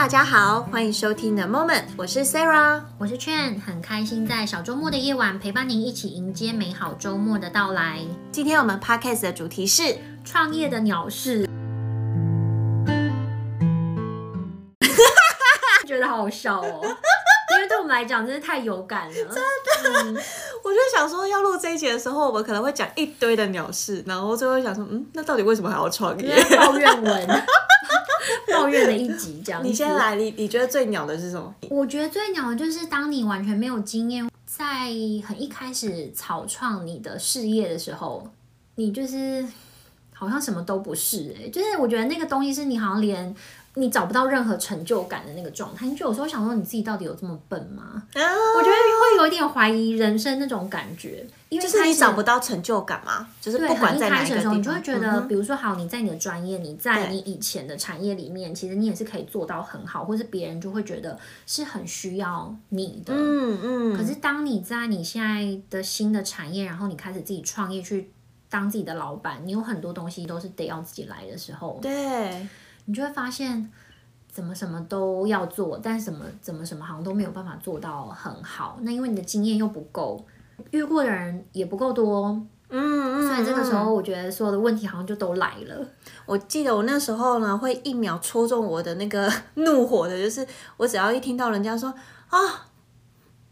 [0.00, 7.98] 大家好，欢迎收听 The Moment，我是 Sarah，我是 Chen，很开心在小周末的夜晚陪伴您一起迎接美好周末的到来。
[8.30, 11.48] 今天我们 Podcast 的主题是创业的鸟事，
[15.84, 19.40] 觉得好好笑哦，因为对我们来讲真是太有感了，真的。
[20.04, 20.14] 嗯、
[20.62, 26.40] 我就想说要录这一集的时候，我们可能会讲一堆的鸟事，然后最后想说，嗯，那到底为什么还要创业？
[26.56, 27.28] 抱怨文。
[28.52, 29.62] 抱怨了一集，这样。
[29.64, 31.54] 你先来，你你觉得最鸟的是什么？
[31.70, 34.86] 我觉得最鸟的就是当你完全没有经验，在
[35.26, 38.28] 很一开始草创你的事业的时候，
[38.76, 39.44] 你就是
[40.12, 43.34] 好像什么都不是哎、欸，就是我觉得那个东西是你好像连。
[43.74, 48.02] 你找不到任何成就感的那个状态，你就有时候想说你自己到底有这么笨吗？
[48.14, 48.22] 啊、
[48.56, 63.96] 我觉得会有一点怀疑人生那种感觉，因为就是你找不到成就感嘛，就是不管在哪一开始的时候，你就会觉得，嗯、比如说好，你在你的专业，你在你以前的产业里面，其实你也是可以做到很好，或是别人就会觉得是很需要你的，嗯嗯。
[63.96, 68.10] 可是当你在你现在的新的产业，然后你开始自己创业去
[68.50, 72.48] 当自己的老板，你有很多东西都是得要自己来的时候，对。
[72.88, 73.70] 你就会发现，
[74.32, 78.78] 怎么什么都要做，但什么怎么什么好像都没有办法做到很好。
[78.80, 80.24] 那因为你的经验又不够，
[80.70, 82.28] 遇过的人也不够多，
[82.70, 85.86] 嗯嗯，所以这个时候我觉得所有的问题好像就都来了。
[86.24, 90.46] 我记得我那时候呢，会一秒戳中我的那个 怒火的，就是
[90.78, 91.92] 我只要一听到人家说
[92.30, 92.38] 啊，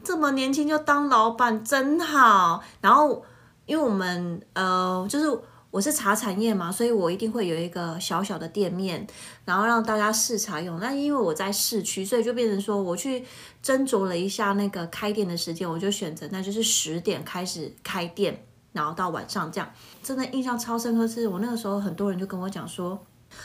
[0.03, 3.23] 这么年轻就当老板真好，然后
[3.67, 5.39] 因为我们呃就是。
[5.77, 9.07] 我是茶产业嘛，所以我一定会有一个小小的店面，
[9.45, 10.81] 然后让大家试茶用。
[10.81, 13.23] 那因为我在市区，所以就变成说我去
[13.63, 19.71] 斟酌了一下那个开店的时间，我就选择那就是十点开始开店，然后到晚上这样。
[20.03, 22.99] 真的印象超深刻，是我那个时候很多人就跟我讲说。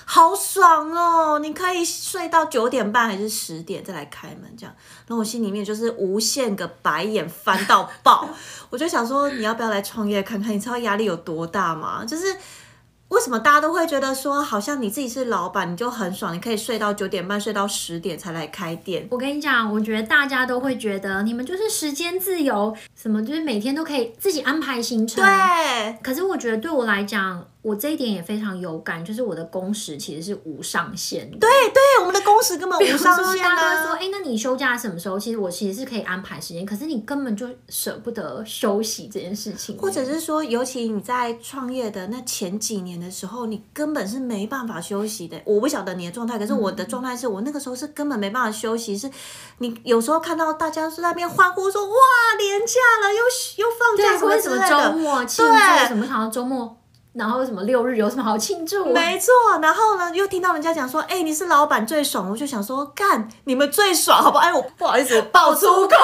[0.06, 1.40] 好爽哦！
[1.40, 4.76] 你可以睡到九点半还是十点再来开门这样，
[5.08, 8.28] 然后我心里面就是无限个白眼翻到爆，
[8.70, 10.54] 我就想说你要不要来创业看看？
[10.54, 12.04] 你知道压力有多大吗？
[12.06, 12.36] 就是。
[13.12, 19.06] 为什么大家都会觉得说，好像你自己是老板，你就很爽，你可以睡到九点半，睡到十点才来开店？
[19.12, 25.22] 我跟你讲，我觉得大家都会觉得你们就是时间自由，什么就是每天都可以自己安排行程。
[25.22, 25.98] 对。
[26.02, 31.38] 可是我觉得对我来讲，我这一点也非常有感，就是我的工时其实是无上限的。
[31.40, 33.56] 对对，我们的工时根本无上限啊。
[33.56, 35.20] 大家说，哎，那你休假什么时候？
[35.20, 39.78] 其实我其实是可以安排时间，可是你根本就舍不得休息这件事情。
[39.78, 42.92] 或者是说，尤其你在创业的那前几年。
[43.02, 45.42] 的时候，你根本是没办法休息的。
[45.46, 48.98] 我不晓得你的状态，可是我的状态是我那个时候是根本没办法休息。
[48.98, 49.10] 是，
[49.60, 51.96] 你有时候看到大家是在那边欢呼说：“哇，
[52.38, 56.06] 年假了，又又放假，什么什么周末庆祝什么？
[56.06, 56.78] 好像周末，
[57.14, 58.86] 然后什么六日有什么好庆祝？
[58.86, 59.32] 没错。
[59.62, 65.96] 然后呢，又听到人家讲说：“哎，你是老板最爽。”我就想说：“干，你们最爽，好不好？”哎，我不好意思，爆粗口。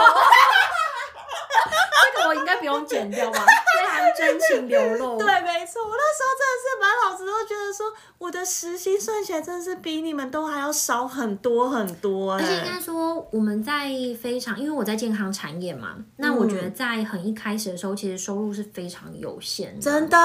[2.15, 3.45] 这个我应该不用剪掉吧？
[4.15, 5.17] 真情流露。
[5.17, 12.33] 对，没错，我那时候真的是满脑子都觉得说，我的时薪算起来真的是比你们都还要少很多很多。
[12.35, 13.89] 而且应该说，我们在
[14.21, 19.81] 非常，因为我在健康产业嘛，那我觉得在很一开始的时候，其实收入是非常有限的。
[19.81, 20.17] 真的，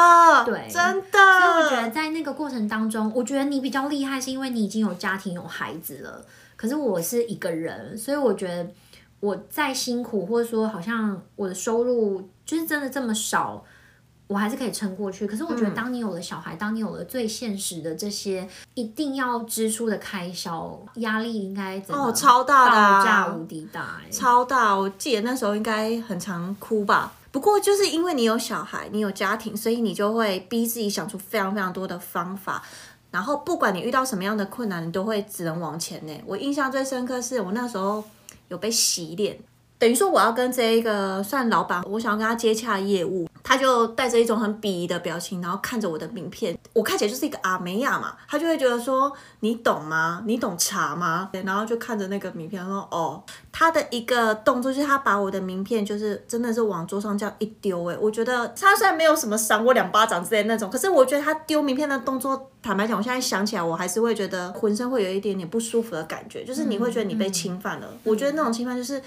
[0.44, 1.18] 对，真的。
[1.40, 6.24] 所以我觉得在那个过程当中，我觉得你比较厉害，是因为你已经有家庭有孩子了。
[6.56, 8.66] 可是我是一个人，所以我觉得。
[9.22, 13.64] 我再辛苦，或者说好像我的收入就是真的这么少，
[14.32, 15.26] 我还是可以撑过去。
[15.26, 24.74] 可是我觉得，当你有了小孩，嗯、当你有了最现实的这些一定要支出的开销，压力应该哦超大的，爆炸无敌大，超大！
[24.74, 27.12] 我记得那时候应该很常哭吧。
[27.30, 32.62] 不过就是因为你有小孩，你有家庭，所以你就会逼自己想出非常非常多的方法。
[33.10, 36.12] 然后不管你遇到什么样的困难，你都会只能往前呢。
[36.26, 38.02] 我印象最深刻是我那时候。
[38.48, 39.38] 有被洗脸，
[39.78, 50.22] 等于说我要跟这一个算老板，我想要跟他接洽业务，他就带着一种很鄙夷的表情，然后看着我的名片，我看起来就是一个阿梅亚嘛，他就会觉得说，你懂吗？
[50.26, 51.30] 你懂茶吗？
[51.44, 62.48] 然后就看着那个名片说哦，他的一个动作就是他把我的名片就是真的是往桌上这样一丢，哎，我觉得他虽然没有什么赏我两巴掌之类的那种，可是我觉得他丢名片的动作。
[62.62, 67.88] 坦白讲，我现在想起来，我还是会觉得浑身会有一点点不舒服的感觉，就是你会觉得你被侵犯了。
[67.90, 69.02] 嗯嗯、我觉得那种侵犯就是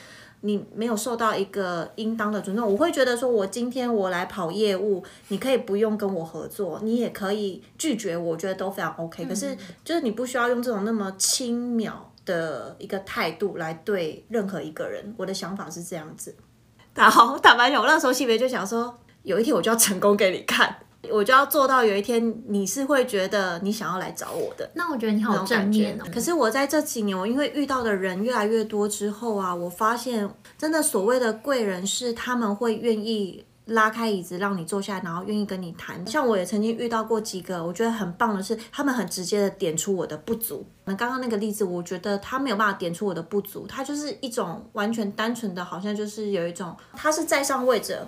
[0.45, 2.71] 你没有受到一个应当的尊重。
[2.71, 9.25] 我会觉得说，我今天我来跑业务，你可以不用跟我合作，你也可以拒绝我，我觉得都非常 OK。
[9.25, 11.92] 可是就是你不需要用这种那么轻蔑
[12.25, 15.13] 的一个态度来对任何一个人。
[15.18, 16.36] 我的想法是这样子。
[16.94, 20.75] 然后坦白讲，我那时候心里面就想说，有一天我就要成功给你看。
[21.12, 24.69] 我就要做到有一天你是会觉得你想要来找我的。
[24.74, 26.06] 那我觉得你好正面哦。
[26.13, 33.46] 可是我在这几年，我因为遇到的人越来越多之后啊，我发现真的所谓的贵人是他们会愿意。
[33.69, 36.06] 拉开椅子让你坐下来，然后愿意跟你谈。
[36.06, 40.63] 像我也曾经遇到过几个，我觉得很棒的是，他们很直接的点出我的不足。
[40.84, 48.08] 那刚刚那个例子，我觉得他没有办法点出我的不足，他就是一种完全单纯的，好像就是有一种他是在上位者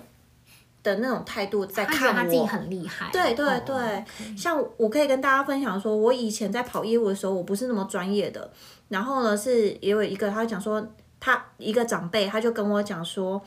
[0.82, 2.14] 的那种态度在看我。
[2.14, 3.10] 他自己很厉害。
[3.12, 4.36] 对对对，对 oh, okay.
[4.36, 8.50] 像我可以跟大家分享说，我以前在跑业务的时候，我不是那么专业的。
[8.88, 10.86] 然后呢，是也有一个他讲说，
[11.20, 13.40] 他一个长辈他就跟我讲说。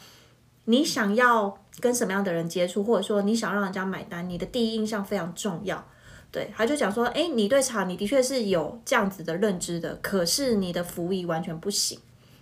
[0.66, 5.84] 你想要跟什么样的人接触，或者说你想让人家买单，你的第一印象非常重要。
[6.32, 12.00] 对，他就讲说，哎，你对茶你的确是有这样子的认知的，可是你的服仪完全不行。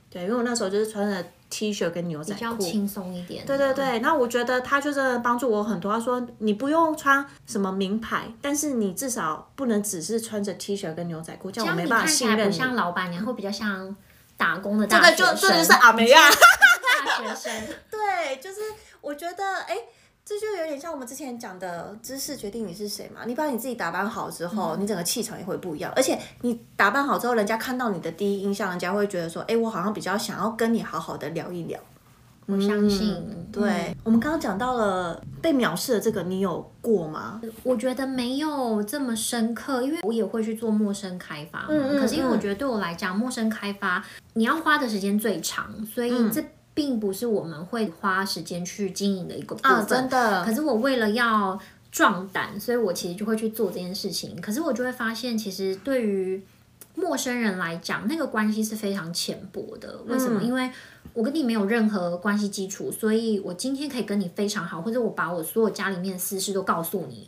[0.10, 3.46] 对，因为我那时候就是穿着 T 恤跟牛仔裤，比较轻松一点。
[3.46, 5.92] 对对对，那我觉得他就真的帮助我很多。
[5.92, 12.51] 他说你不用穿什么名牌，但是你至少不能只是穿着 T 恤跟牛仔裤，这样我没办法信任你。
[12.51, 13.96] 不像老板娘，会比较像
[14.38, 15.18] 打工的 大学生。
[15.18, 16.30] 这个就这就是阿梅亚。
[16.30, 17.52] 学生
[17.90, 18.60] 对，就是
[19.02, 19.75] 我觉得，哎，
[20.30, 23.22] 这就有点像我们之前讲的“知识决定你是谁”嘛。
[23.26, 25.92] 你把你自己打扮好之后，嗯、你整个气场也会不一样。
[25.96, 31.80] 而且你打扮好之后，人家看到你的第一印象，人家会觉得说：“哎，我好像比较想要跟你好好的聊一聊。”
[32.46, 33.64] 我相信，嗯、对。
[33.72, 37.42] 嗯、我们刚刚讲到了被藐视的这个，你有过吗？
[37.64, 41.68] 我觉得没有这么深刻，因为我也会去做陌生开发嘛。
[41.70, 42.00] 嗯嗯。
[42.00, 46.44] 可是因为我觉得对我来讲，陌生开发你要花的时间最长，所以这。
[46.80, 50.46] 嗯并不是我们会花时间去经营的一个部分，啊，真的。
[50.46, 51.60] 可是我为了要
[51.92, 54.40] 壮胆，所以我其实就会去做这件事情。
[54.40, 56.42] 可是我就会发现，其实对于
[56.96, 60.00] 陌生人来讲，那个关系是非常浅薄的。
[60.08, 60.40] 为什么？
[60.42, 60.72] 嗯，因为
[61.14, 67.28] 我跟你没有任何关系基础，所以我今天可以跟你非常好，或者我把我所有家里面的私事都告诉你。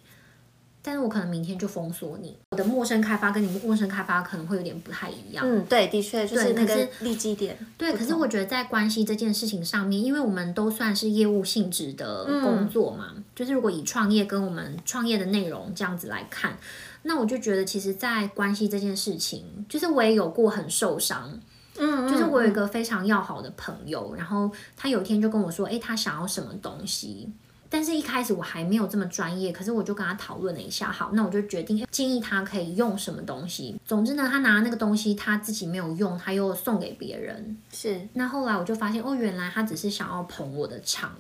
[0.84, 2.38] 但是我可能明天就封锁你。
[2.52, 5.46] 我的陌生开发跟你们陌生开发可能会有点不太一样。
[5.48, 7.58] 嗯，对，的确就是那个利基点。
[7.78, 16.58] 对，可是我觉得在关系这件事情上面，因为我们都算是业务性质的工作嘛，嗯、就是如果以创业跟我们创业的内容这样子来看，
[17.04, 21.40] 那我就觉得其实，在关系这件事情，就是我也有过很受伤。
[21.78, 27.30] 嗯，就是我有一个非常要好的朋友，然后他有一天就跟我说，哎，他想要什么东西。
[27.74, 33.80] 但是，一开始我还没有这么专业，可是我就跟他讨论了一下，好，那我就决定建议他可以用什么东西。
[33.86, 37.56] 总之呢，他拿那个东西，他自己没有用，他又送给别人。
[37.72, 38.10] 是。
[38.12, 41.16] 那后来我就发现，哦，原来他只是想要捧我的场。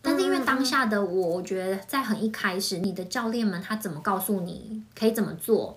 [0.00, 5.76] 但是因为当下的我，我觉得在很一开始，你的教练们他怎么告诉你可以怎么做？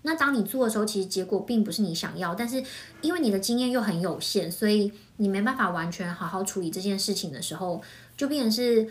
[0.00, 2.34] 那当你做的时候，其实结果并不是你想要。
[2.34, 2.64] 但是
[3.02, 7.82] 因为你的经验又很有限，所以你没办法完全好好处理这件事情的时候，
[8.16, 8.88] 就变成是。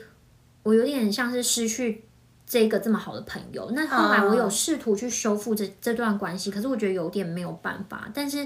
[0.66, 2.04] 我有点像是失去
[2.46, 3.72] 这个这么好的朋友。
[3.72, 8.12] 那后来我有试图去修复这这段关系，可是我觉得有点没有办法。
[8.14, 8.46] 但是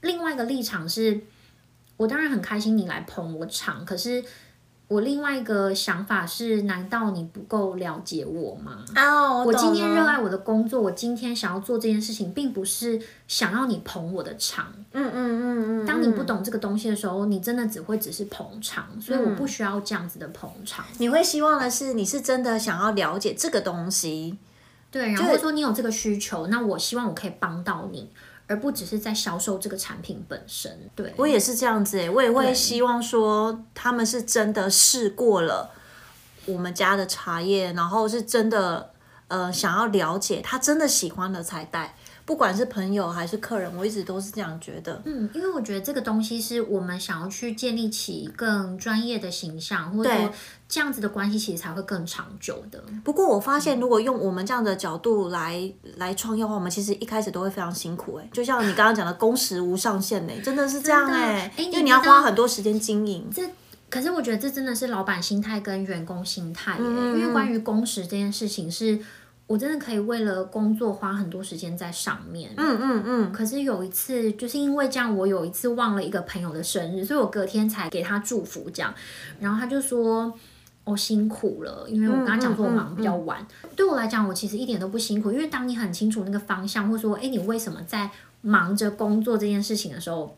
[0.00, 1.20] 另外一个立场是，
[1.98, 4.24] 我当然很开心你来捧我场，可是。
[4.88, 8.82] 我另外一个想法是，难道你不够了解我吗？
[8.96, 14.72] 哦，我，我今天热爱我的工作，我今天想要做这件事情，并不是想要你捧我的场。
[14.92, 15.86] 嗯嗯嗯嗯。
[15.86, 20.86] 当你不懂这个东西的时候，你真的只会只是捧场，所以我不需要这样子的捧场。
[20.96, 24.38] 你会希望的是，你是真的想要了解这个东西，
[24.90, 28.10] 对，然后说你有这个需求，那我希望我可以帮到你。
[28.48, 35.70] 而不只是在销售这个产品本身，对，我也是这样子诶，我也会希望说他们是真的试过了
[36.46, 38.90] 我们家的茶叶，然后是真的
[39.28, 41.94] 呃想要了解，他真的喜欢了才带。
[42.28, 45.00] 不管是朋友还是客人，我一直都是这样觉得。
[45.06, 50.30] 嗯，因为我觉得这个东西是我们想要去建立起更专业的形象，或者说
[50.68, 52.84] 这样子的关系，其实才会更长久的。
[53.02, 58.28] 不过我发现，如果用我们这样的角度来、嗯、来创业的话，我们其实一开始都会非常辛苦哎。
[58.30, 63.26] 就像你刚刚讲的，工时无上限哎，真的是这样哎，因为你要花很多时间经营。
[63.34, 63.42] 这
[63.88, 69.00] 可是我觉得这真的是老板心态跟员工心态耶，嗯、因为关于工时这件事情是。
[69.48, 73.32] 我真的可以为了工作花很多时间在上面，嗯嗯嗯。
[73.32, 78.94] 可是有一次，就是因为这样，我有一次忘了一个朋友的生日，所以我隔天才给他祝福这样。
[79.40, 80.30] 然后他就说
[80.84, 83.40] ：“我、哦、辛苦了，因为我跟他讲说我忙比较晚。
[83.40, 88.10] 嗯嗯嗯嗯”对我来讲，我其实一点都不辛苦，因为当你很清楚那个方向，或者说，哎，你为什么在
[88.42, 90.36] 忙着工作这件事情的时候，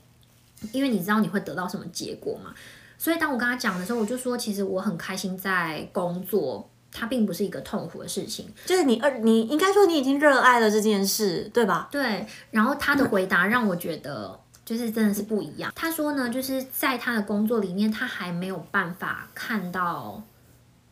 [0.71, 2.55] 因为你知道你会得到什么结果嘛。
[2.97, 6.70] 所以当我跟他讲的时候，我就说，其实我很开心在工作。
[6.93, 11.89] 它并不是一个痛苦的事情，就是你二，你应该说你已经热爱了这件事，对吧？
[11.91, 12.27] 对。
[12.51, 15.73] 然后他的回答让我觉得，就是真的是不一样。
[15.75, 20.23] 他说呢，就是在他的工作里面，他还没有办法看到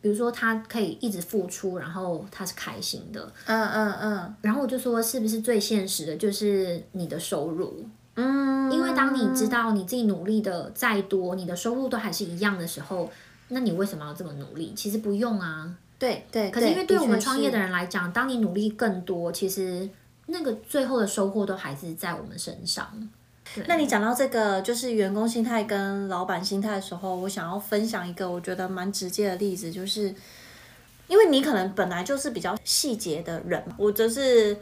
[0.01, 13.11] 比如说他可以一直付出，然后他是开心的，嗯嗯嗯，然后我就说是不是最现实的就是你的收入，嗯，因为当你知道你自己努力的再多，你的收入都还是一样的时候，
[13.49, 14.73] 那你为什么要这么努力？
[14.73, 16.49] 其实不用啊，对对。
[16.49, 19.87] 可是因为对我们创业的人来讲，当你努力更多，其实
[20.25, 22.89] 那个最后的收获都还是在我们身上。
[23.65, 30.13] 那你讲到这个就是员工心态跟老板心态的时候，我想要分享一个我觉得蛮直接的例子，就是
[31.07, 34.55] 因为你可能本来就是比较细节的人，我就是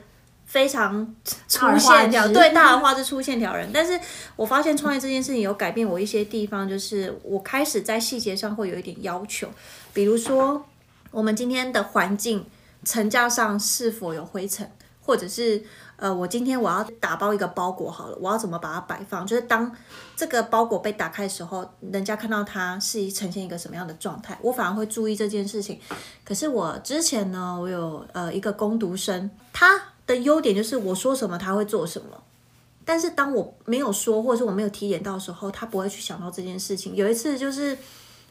[0.45, 1.13] 非常
[1.49, 3.69] 粗线条， 对，大而化之粗线条人。
[3.73, 3.99] 但是
[4.37, 9.49] 我发现创业这件事情有改变我一些地方，就是我开始在细节上会有一点要求，
[9.93, 10.65] 比如说
[11.11, 12.45] 我们今天的环境
[12.83, 14.71] 层架上是否有灰尘，
[15.01, 15.63] 或者是。
[15.99, 19.25] 呃，我今天我要打包一个包裹好了，我要怎么把它摆放？
[19.25, 19.75] 就是当
[20.15, 25.79] 这个包裹被打开的时候，人家看到它是呈现一个什么样的状态，我反而会注意这件事情。
[26.23, 32.21] 可是我之前呢，我有呃一个工读生，他的优点就是我说什么他会做什么，
[32.85, 36.95] 但是当我没有说或者是我没有提点到的时候，他不会去想到这件事情。
[36.95, 37.75] 有一次就是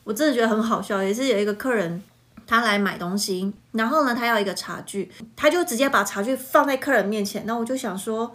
[0.05, 2.01] 我真的觉得很好笑，也是有一个客人。
[2.47, 7.45] 他来买东西，然后呢，他要一个茶具，他就直接把茶具放在客人面前。
[7.47, 8.33] 那我就想说，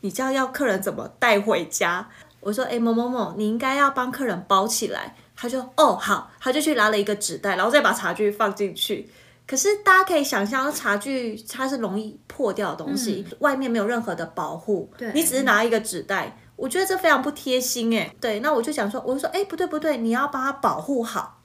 [0.00, 2.08] 你这样要客人怎么带回家？
[2.40, 5.16] 我说，哎，某某某，你应该要帮客人包起来。
[5.34, 9.10] 他就，哦，好，他就去拿了一个纸袋，然后再把茶具放进去。
[9.46, 18.14] 可是大家可以想象，茶具它是容易破掉的东西，嗯、外面没有任何的保护，你只是拿一个纸袋，我觉得这非常不贴心哎。
[18.20, 21.40] 对，那我就想说，我就说，哎，不对不对，你要把它保护好。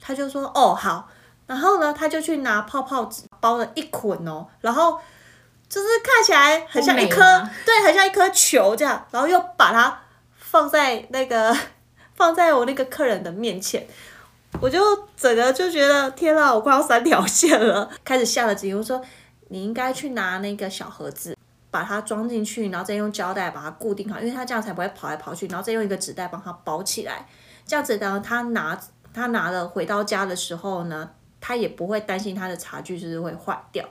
[0.00, 1.08] 他就说，哦，好。
[1.46, 4.98] 然后呢，他就去拿泡泡纸包了一捆哦，然后
[5.68, 7.20] 就是看起来很像一颗，
[7.64, 10.00] 对，很像一颗球这样，然后又把它
[10.36, 11.56] 放在那个
[12.16, 13.86] 放在我那个客人的面前，
[14.60, 14.80] 我就
[15.16, 19.00] 整个就觉得天啊，我快要三条线了，开始下了指令，我说
[19.48, 21.36] 你应该去拿那个小盒子，
[21.70, 27.28] 把它装进去，然后再用胶带把它固定好，因为它这样才不会跑来跑去，然后再用一个纸袋帮它包起来，
[27.64, 28.76] 这样子呢，他拿
[29.14, 31.10] 他拿了回到家的时候呢。
[31.46, 33.88] 他也不会担心他的茶具就是会坏掉，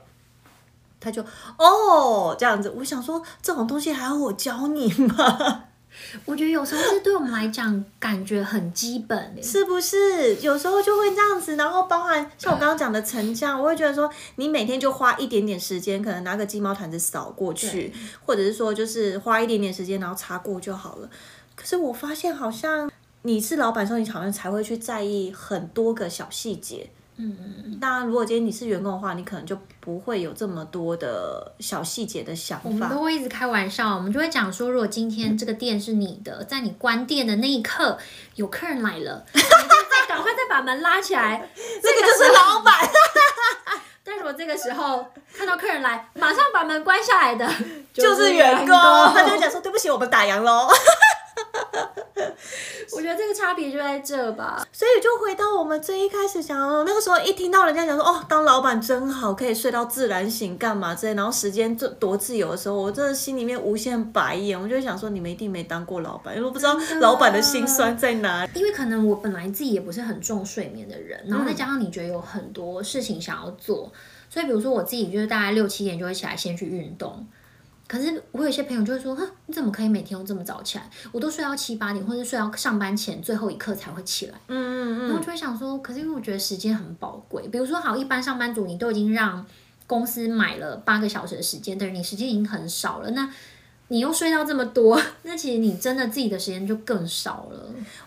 [0.99, 1.23] 他就
[1.57, 5.63] 哦这样子，我想说这种东西还要我教你吗？
[6.25, 10.35] 我觉得有时候这对我们来讲感觉很基本，是不是？
[10.41, 17.93] 有时候就会这样子，然后包含像我刚刚讲的沉降，我会觉得说你每天就花一点点时间，可能拿个鸡毛毯子扫过去，
[18.25, 21.09] 或者是说就是花一点点时间然后擦过就好了。
[21.55, 26.89] 可是我发现好像你是老板的时候，你好像才会去在意很多个小细节。
[27.17, 32.65] 嗯嗯嗯，当然，如果今天你是员工的话，你可能就不会有这么多的小细节的想法。
[32.65, 37.97] 我们都会一直开玩笑，我们就会讲说，如果今天这个店是你的，在你关店的那一刻，
[38.35, 42.73] 有客人来了， 你就再赶快再把门拉起来， 这个就是老板。
[44.03, 45.03] 但如果这个时候
[45.35, 47.49] 看到客人来，马上把门关下来的，
[47.93, 50.67] 就是员工，他就会讲说：“对不起，我们打烊喽。”
[52.95, 68.51] 我觉得这个差别就在这吧，所以就回到我们最一开始讲的，那个时候一听到人家讲说哦，当老板真好，可以睡到自然醒，干嘛之类，然后时间就多自由的时候，我真的心里面无限白眼，我就想说你们一定没当过老板，因为我不知道老板的心酸在哪里。
[68.55, 73.91] 因为可能我本来自己也不是很重睡眠的人，然后再加上你觉得有很多事情想要做，
[74.29, 77.27] 所以比如说我自己就是大概六七点就会起来先去运动。
[77.87, 80.89] 可是我有些朋友就会说，哼，你怎么可以每天都这么早起来？
[81.11, 84.33] 我都睡到七八点，或者睡到上班前最后一刻才会起来。
[84.47, 84.99] 嗯嗯嗯。
[85.01, 87.47] 然后我就会想说，可是因为我觉得时间很宝贵。
[87.49, 89.45] 比如说，好，一般上班族你都已经让
[89.85, 93.11] 公司买了八个小时的时间，但是你时间已经很少了。
[93.11, 93.29] 那
[93.89, 97.59] 你又睡到这么多， 那其实你真的自己的时间就更少了。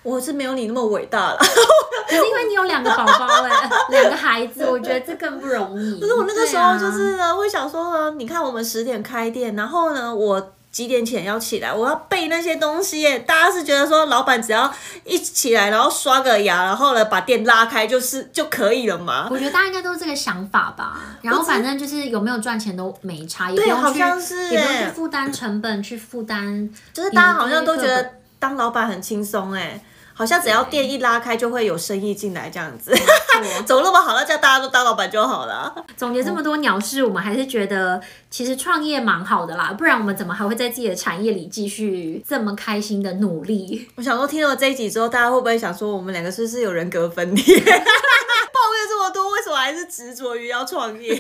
[0.03, 6.01] 我是没有你那么伟大了，可是因为你有两个宝宝哎，两个孩子，我觉得这更不容易。
[6.01, 10.53] 可是我那个时候就是呢，会想说呢，你看我们十点开店，然后呢，我。
[10.71, 11.73] 几点前要起来？
[11.73, 13.19] 我要背那些东西耶。
[13.21, 14.73] 大家是觉得说，老板只要
[15.05, 19.29] 一起来，然后刷个牙，然后呢把店拉开就是就可以了嘛？
[19.31, 20.99] 我觉得大家应该都是这个想法吧。
[21.23, 26.69] 然后反正就是有没有赚钱都没差，也不对，用好像是也不用去负担成本，去负担。
[26.93, 29.81] 就是大家好像都觉得当老板很轻松哎。
[30.19, 32.93] 好像只要店一拉开就会有生意进来这样子，
[33.65, 34.15] 怎么那么好？
[34.15, 35.73] 那这样大家都当老板就好了。
[35.97, 43.89] 总结这么多鸟事，我们还是觉得其实创业蛮好的啦，不然我们怎么还会在自己的产业里继续这么开心的努力？
[43.95, 47.45] 我想说，听了这一集之后，大家会不会想说，我们两个是不是有人格分裂？
[47.47, 51.15] 抱怨这么多，为什么还是执着于要创业？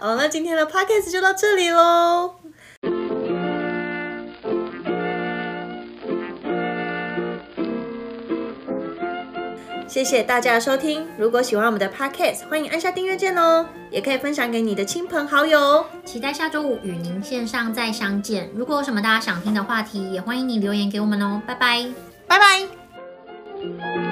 [0.00, 2.34] 好，那今天的 podcast 就到这里喽。
[9.92, 11.06] 谢谢大家的收听。
[11.18, 15.84] 如果喜欢我们的 Podcast，欢迎按下订阅键哦，也可以分享给你的亲朋好友。
[16.02, 18.48] 期待下周五与您线上再相见。
[18.54, 21.42] 如果有什么大家想听的话题，也欢迎你留言给我们哦。
[21.46, 21.86] 拜拜，
[22.26, 24.11] 拜拜。